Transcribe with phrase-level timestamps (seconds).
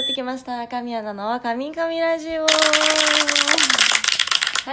[0.00, 0.66] やってきました。
[0.66, 2.48] 神アナの「神々ラジオ」は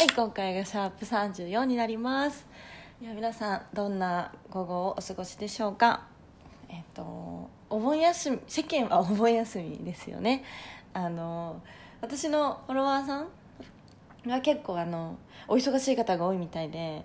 [0.02, 2.48] い今回がシャープ34になります。
[3.02, 6.04] いや皆さんどんな午後をお過ごしでしょうか。
[6.70, 10.46] えっとお盆休み世間はお盆休みですよね。
[10.94, 11.62] あの
[12.00, 13.28] 私のフォロワーさん
[14.28, 15.18] は結構あの
[15.50, 17.04] お忙しい方が多いみたいで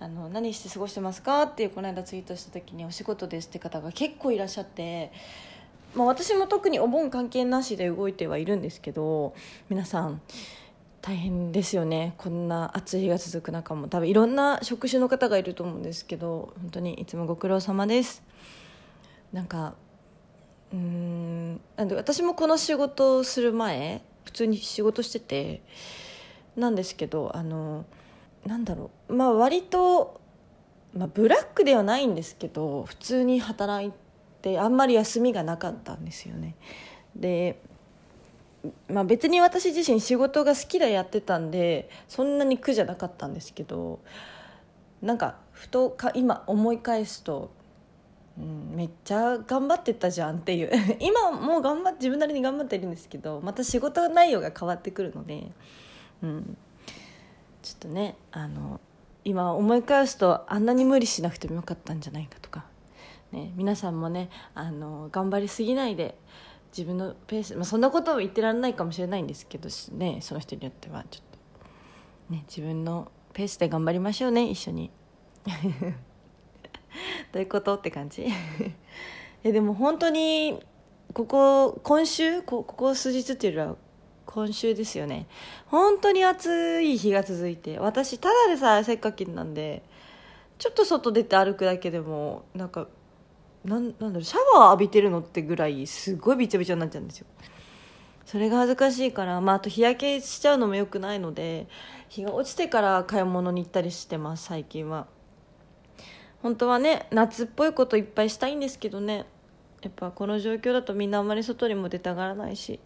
[0.00, 1.42] あの何して過ごしてますか？
[1.42, 5.12] っていうこの間ツイートした時にお仕事ですって方が結構いらっしゃって、
[5.94, 9.34] まあ、私も特にお盆関係なしで動いてはいるんですけど
[9.68, 10.22] 皆さん
[11.02, 12.14] 大変ですよね。
[12.16, 13.88] こんな暑い日が続く中も。
[13.88, 18.22] 多分いろんな職種の方がいると思うんですけど本当にいつもご苦労様です。
[19.32, 19.74] なんか
[20.72, 25.62] うーんなんで私もこの仕事をする前普通に仕事してて
[26.54, 27.84] なんですけどあの
[28.46, 29.14] なんだろう。
[29.14, 30.20] まあ割と、
[30.94, 34.01] まあ、ブラックではないんですけど普通に働いて
[34.58, 36.54] あんまり休みがなかったんですよね。
[37.16, 37.60] で、
[38.88, 43.98] まあ、別に私自身仕事が好きでやってたんでそんなに苦じゃなかったんですけど
[45.00, 47.50] なんかふとか今思い返すと、
[48.38, 50.70] うん、めっちゃ頑張ってたじゃんっていう。
[51.00, 55.50] 今もう頑張自分なりに頑張ってるんですけどまた仕事内容が変わってくるので、
[56.22, 56.56] うん、
[57.62, 58.80] ちょっとねあの
[59.24, 62.64] 今思い返すとあんなに無理しなくてもよかったんじゃないかとか、
[63.32, 66.16] ね、皆さんもねあの頑張りすぎないで
[66.76, 71.24] 自分のペース、まあ、そんなことを言ってられないかもしれないんですけどねその人によってはちょっ
[72.28, 74.90] と、ね、自分のペースで頑張りましょうね一緒に。
[77.32, 78.26] どういうことって感じ？
[79.44, 80.62] えでも本当に
[81.14, 83.76] ここ今週ここ数日っていうよりは
[84.26, 85.26] 今週ですよね。
[85.66, 89.82] 本当に暑い日が続いて私ただでさえ汗っかきなんで
[90.58, 92.86] ちょっと外出て歩くだけでもなんか
[93.64, 97.26] なんなんだろうシャワー浴びてるのってぐらいすごいびちゃびちゃになっちゃうんですよ。
[98.24, 101.66] それが恥ずかしいから、まあ、あと日焼けしちゃうのもよくないので
[102.08, 105.06] 日が落ちてから買い物に行ったりしてます最近は。
[106.42, 109.26] 本当はね夏っぽいこといっぱいしたいんですけどね。
[109.82, 112.80] やっぱこの状況だとみんなあんまり外にも出たがらないし。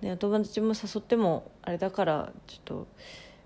[0.00, 2.86] ね、お友達も誘ってもあれだからちょっと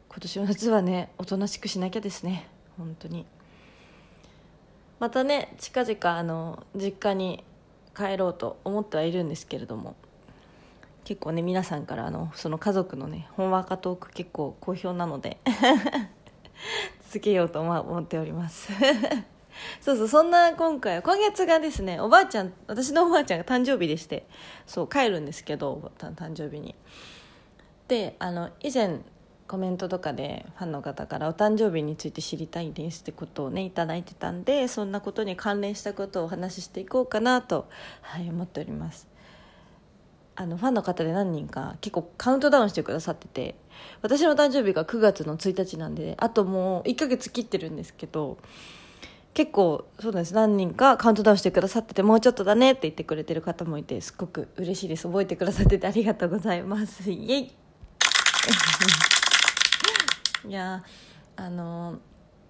[0.09, 2.49] 今年の夏はねおとなしくしなきゃですね。
[2.79, 3.27] 本当に。
[4.99, 7.45] またね近々あの実家に
[7.97, 9.97] 帰ろうと思ってはいるんですけれども
[11.05, 15.39] 結構ね皆さんからあのその家族のねほんわかトーク結構好評なので
[17.07, 18.73] 続けようと思っております。
[19.81, 24.27] そうそうそんな今回今月がですねおばあちゃん私のおばあちゃんが誕生日でして
[24.67, 26.75] そう帰るんですけど誕生日に。
[27.87, 29.01] であの以前
[29.47, 37.69] コメントとかでファンの方からお誕生日について知りたいですってことをね頂いてたんでそんなことに関連したことをお話ししていこうかなと、
[38.01, 39.09] はい、思っております。
[40.37, 43.55] あのファンの方で何人か結構カウントダウンしてくださってて
[44.03, 48.39] 私の誕生日が9月の1日なんであともう1ヶ月切ってるんですけど
[49.33, 55.07] 結構そうです何人かカウントダウンしてくださっててもうちょっとだねって言ってくれてる方もいてすっごく嬉しいです。
[55.07, 57.11] 覚えてくださっててありがとうございます。
[57.11, 57.53] イエイ。
[60.47, 60.85] いや
[61.37, 61.99] あの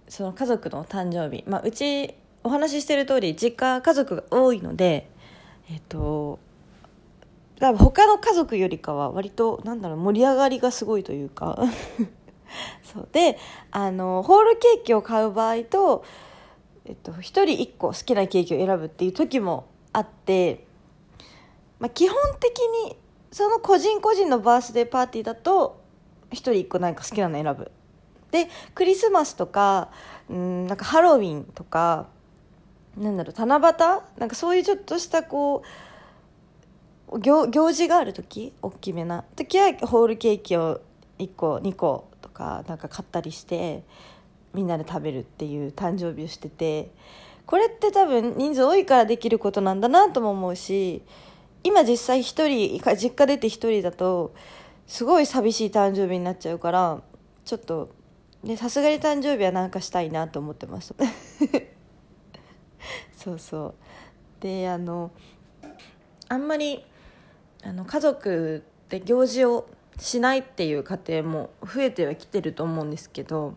[0.09, 5.11] その家族の誕生日、まあ、うちお話ししてる通り実家家族が多いので
[5.71, 6.39] えっと
[7.59, 11.59] 多分他の家族よりかは割となんだろう盛り上がりがすごいというか。
[12.85, 13.09] そう。
[13.11, 13.39] で
[13.71, 16.05] あのホールケーキを買う場合と
[16.87, 20.67] えっと、1人1個好きなケーキを選ぶっていう時もあって、
[21.79, 22.97] まあ、基本的に
[23.33, 25.83] その個人個人のバースデーパーティーだと
[26.31, 27.71] 1人1個何か好きなの選ぶ。
[28.35, 29.91] でクリスマスとか
[30.29, 32.09] うんなんかハロウィンとか
[32.99, 33.63] なんだろう七夕？
[34.19, 35.63] なんかそういうちょっとしたこ
[37.13, 38.53] う行行事がある時？
[38.61, 39.25] 大きめな。
[39.37, 40.81] 時はホールケーキを
[41.21, 43.85] 1個2個とかなんか買ったりして
[44.53, 46.91] みんなで食べるっていう誕生日をしてて
[47.47, 51.03] これって多分人数多いからできることなんだなとも思うし
[51.63, 54.35] 今実際一人実家出て一人だと
[54.87, 57.01] すごい寂しい誕生日になっちゃうから
[57.45, 57.91] ちょっと
[58.57, 60.95] さすがに誕生日はなんかしたいなと思ってます
[63.17, 63.75] そうそう。
[64.41, 65.11] であの
[66.29, 66.85] あんまり
[67.63, 69.67] あの家族で行事を
[69.99, 73.55] しないっていう家庭も増えてはきてると思うんですけど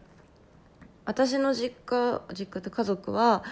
[1.03, 3.43] 私の実家実家で家族は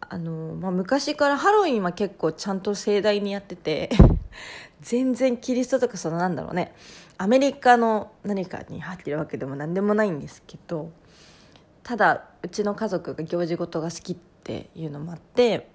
[0.00, 3.90] あの、まあ、昔からハロウィンは結構ちゃんと盛大にやってて。
[4.80, 6.74] 全然キリストとかそのなんだろうね。
[7.18, 10.90] アメリカの何かに入ってるわけでも何でもないんですけど
[11.84, 15.68] ただうちの家族が行事事が好きっていうのもあって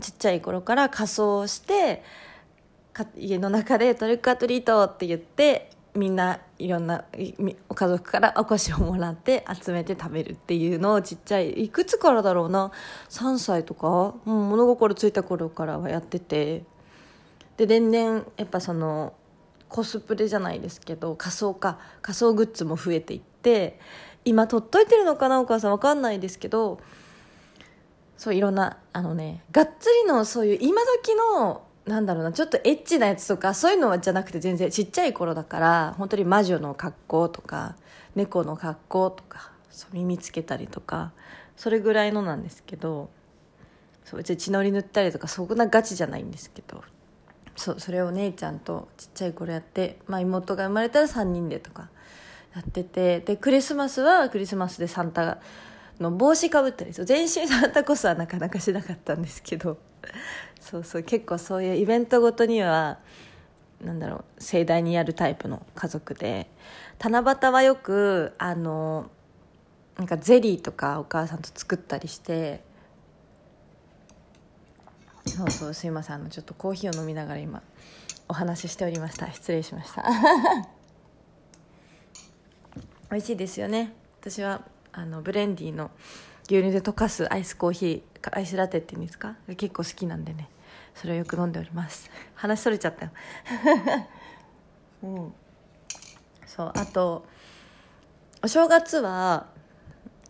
[0.00, 2.02] ちっちゃい頃から仮装して
[3.16, 12.70] 家の中でトリックアトリートって言ってみんないろんないみ家族からお菓子をもらって集めて食べるっていうのをちっちゃいいくつからだろうな
[13.08, 16.64] ？3歳とか、うん、物心ついた頃からはやってて。
[17.60, 19.12] で年々やっぱその
[19.68, 23.78] コスプレじゃないですけど仮装か仮装グッズも増えていって
[24.24, 26.80] 今取っといてるのかなお母さん分かんないですけど
[28.16, 37.76] そういろんなあのねがっつりのそういう今時のなんだろうなちょっとエッチなやつとかそういうのじゃなくて全然ちっちゃい頃だから本当に魔女の格好とか
[38.16, 41.12] 猫の格好とかそう耳つけたりとか
[41.58, 43.10] それぐらいのなんですけど
[44.06, 46.82] そううち血のり塗ったりとかそんなガチじゃないんですけど。
[47.60, 51.90] そうそれを姉ちゃんとちっちゃい頃やって、まあ、妹が生まれたら3人でとか
[52.54, 55.40] やっててでクリスマスはクリスマスでサンタ
[56.00, 59.76] の帽子かぶったりそう全身サンタこそはなかなかしなかったんですけど
[60.58, 62.98] そうそう結構そういうイベントごとには
[63.84, 66.48] なんだろう盛大にやるタイプの家族で
[66.98, 69.10] 七夕はよくあの
[69.98, 72.64] なんかゼリーとかお母さんと作ったりして
[75.36, 76.16] そうそうすいません。
[76.16, 77.62] あのちょっとコーヒーを飲みながら今
[78.28, 79.32] お話ししておりました。
[79.32, 80.04] 失礼しました。
[83.10, 83.92] 美味しいですよね。
[84.20, 84.62] 私は
[84.92, 85.90] あのブレンディーの
[86.48, 89.36] 牛乳で溶かすアイスコーヒーアイスラテっていうんですか？
[89.56, 90.48] 結構好きなんでね。
[90.94, 92.10] それをよく飲んでおります。
[92.34, 93.12] 話それちゃったよ。
[95.02, 95.34] うん。
[96.46, 97.24] そうあと
[98.42, 99.46] お正月は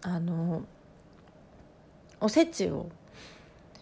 [0.02, 0.62] あの
[2.20, 2.90] おせちを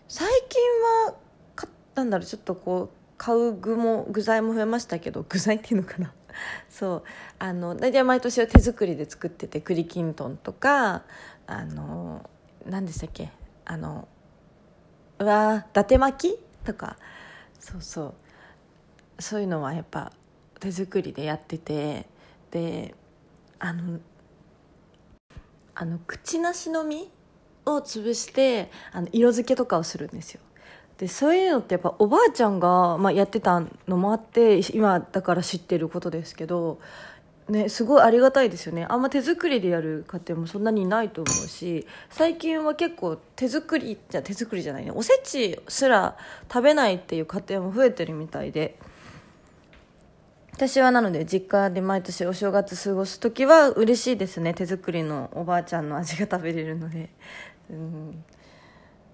[0.09, 0.63] 最近
[1.07, 1.15] は
[1.55, 6.13] 買ったんだろうちょっとこう買う具も具材も増えましたけど具材っていうのかな。
[6.71, 7.03] そう。
[7.39, 11.03] あの大体毎年は手作りで作ってて栗きんとんとか
[11.47, 12.29] あの
[12.65, 13.31] 何でしたっけ？
[13.67, 14.09] あの
[15.19, 16.97] うわ伊達巻きとか。
[17.61, 18.15] そうそ
[19.19, 19.23] う。
[19.23, 20.13] そういうのはやっぱ
[20.61, 22.07] 手作りでやってて
[22.51, 22.95] で
[23.59, 23.99] あの
[25.75, 27.11] あの口なしの実
[27.75, 30.41] を潰してあの色付けとかをするんですよ。
[30.99, 36.81] でそういうのってやっぱおばあちゃんが、まあ、やってたのもあって今だから知ってることですけど、
[37.49, 38.85] ね、すごいありがたいですよね。
[38.89, 44.91] あんま手作りでやる家庭もそんなにないと思うし最近は結構手作りじゃ手作りじゃないね。
[44.91, 46.17] おせちすら
[46.53, 48.79] 食べないっていう家庭も増えてるみたいで。
[50.59, 54.55] 私はなので実家で毎年お正月過ごす時は嬉しいですね。
[54.55, 57.11] 手作りのおばあちゃんの味が食べれるので。
[57.71, 58.25] うん。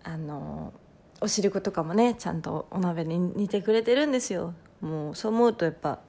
[0.03, 0.73] あの
[1.21, 4.55] お汁粉とかもねちゃんとお鍋に煮てくれてるんですよ。
[4.81, 6.01] もうそう思うとやっぱ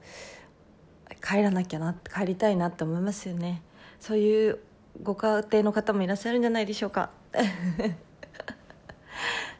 [1.26, 3.62] 帰らなきゃな帰りたいなって思いますよね。
[4.00, 4.58] そういう
[5.02, 7.10] ご家庭の方もいらっしゃるんじゃないでしょうか。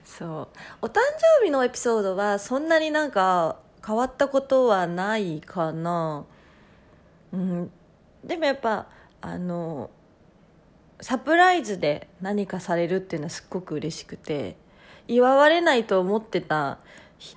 [0.05, 0.29] そう。
[0.82, 1.00] お誕
[1.41, 6.25] 生日のエピソードはそんなになんか変わったことはないかな。
[7.32, 7.71] うん。
[8.25, 8.87] でもやっぱ
[9.21, 9.91] あの
[11.00, 14.56] サプライズで何かされるっていうのはすっごく嬉しくて
[15.08, 16.78] 祝われないと思ってた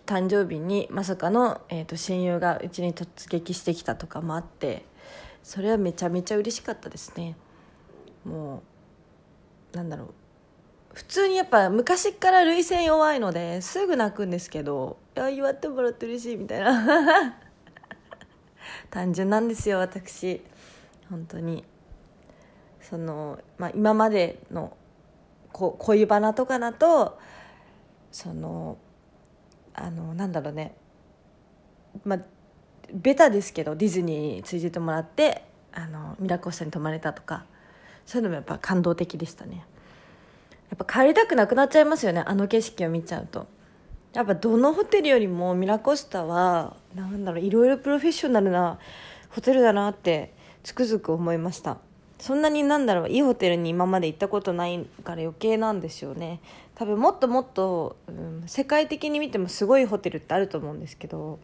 [0.06, 4.86] 誕生日にまさかの、えーと、親友がうちに突撃してきたとかもあって
[5.44, 7.36] それはめちゃめちゃ嬉しかったですね。
[8.26, 8.62] も
[9.74, 10.14] うなんだろう。
[10.94, 17.38] 普通にやっぱ昔から涙腺弱いのですぐ泣くんですけどいや祝ってもらって嬉しいみたいな。
[18.92, 20.42] 単純なんですよ私。
[21.10, 21.64] 本当に。
[22.90, 24.76] その、まあ、今までの
[25.52, 27.20] こ恋バナとかだと
[28.12, 28.78] その
[29.74, 30.76] あのなんだろうね。
[32.04, 32.20] まあ
[32.92, 37.46] ベタですけどディズニーに連れててもらってあのミラコスタに泊まれたとか
[38.06, 39.66] そういうのもやっぱ感動的でしたね。
[40.70, 43.48] やっぱ帰りたくなくなっちゃいますよねあの景色を見ちゃうと。
[44.14, 48.80] やっぱどのホテルよりもミラコスタはなんだろういろいろプロフェッショナルな
[49.30, 51.78] ホテルだなってつくづく思いました。
[52.20, 56.42] そんなになんだろういいホテルに今まで行ったことないから余計なんですよね。
[56.76, 61.40] 多分もっともっと、うん、世界的に見てもすごいホテルってあると思うんですけど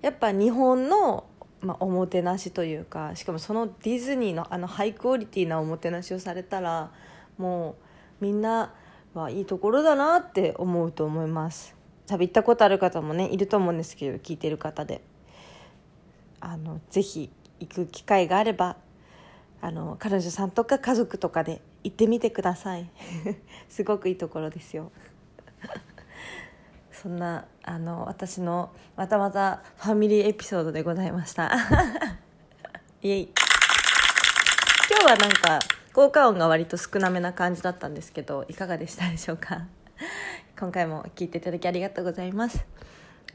[0.00, 1.24] やっぱ日本の、
[1.60, 6.90] まあ、おもてなしというかしかもそのディズニーのあのハイクオリティなおもてなしをされたら
[7.36, 7.76] も
[8.20, 8.74] うみんな
[9.14, 11.76] はいいところだなって思うと思います。
[12.06, 15.02] 多分行ったことある方もねいると思うんですけど聞いてる方で。
[16.40, 18.76] あのぜひ行く機会があれば
[19.60, 22.88] あの彼女さんとか家族とかで行ってみてください。
[23.68, 24.92] すごくいいところですよ。
[26.92, 31.52] そんなあの私のまたまたファミリーエピソードでございました。
[33.02, 33.32] イエイ。
[34.90, 35.58] 今日はなんか
[35.92, 39.66] 効果音が割と少なめな感じだったんですけどいかがでしたでしょうか？
[40.58, 42.64] 今回も聞いていただきありがとうございます。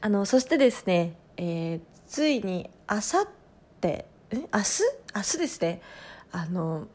[0.00, 3.28] あのそしてですね、えー、ついにあさっ
[3.80, 4.82] てえ明日？
[5.14, 5.80] 明日ですね。
[6.34, 6.88] あの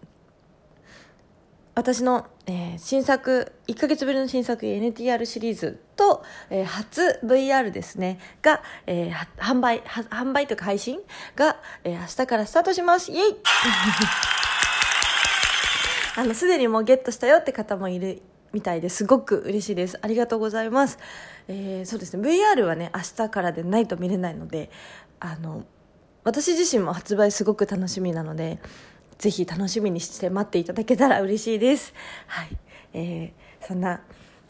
[1.74, 11.00] 私の、えー、新作1ヶ月ぶりの新作 NTR シリーズと、えー、初 VR ですねが、えー、販売販売というか配信
[11.38, 11.56] が、
[11.86, 13.14] えー、明日からスタートします。
[13.14, 13.36] イエイ！
[16.18, 19.06] あのすでにもうゲットしたよって方もいるみたいです。
[19.06, 19.98] ごく嬉しいです。
[20.02, 21.00] ありがとうございます、
[21.48, 22.30] えー、そうですね。
[22.30, 24.70] VR はね明日からでないと見れないので
[25.22, 25.64] あの
[26.26, 28.60] 私自身も発売すごく楽しみなので
[29.20, 31.94] ぜひ楽しみにして待っていただけたら嬉しいです。
[32.28, 32.58] はい。
[32.94, 34.02] えー、そんな、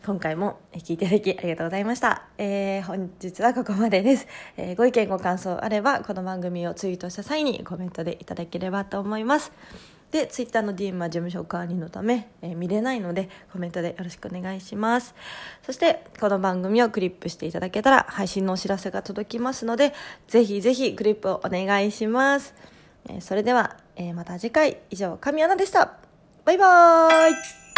[0.05, 2.27] 今回も聞いていただきありがとうございました。
[2.37, 4.27] えー、本日はここまでです。
[4.57, 9.51] えー、ご意見ご感想あれば、この番組をツイートした際にコメントでいただければと思います。
[10.11, 15.15] で、ツイッターの DM は事務所管理のため、えー、見れないので、コメントでよろしくお願いします。
[15.63, 19.95] そして、この番組をクリップしていただけたら、配信のお知らせが届きますので、
[20.27, 22.53] ぜひぜひクリップをお願いします。
[23.07, 24.77] えそれでは、えまた次回。
[24.89, 25.97] 以上神アナでした。
[26.45, 27.68] バイバーイ。